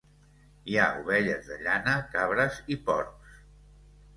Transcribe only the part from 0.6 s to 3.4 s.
Hi ha ovelles de llana, cabres i porcs.